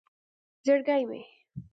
[0.65, 1.19] زرگی مې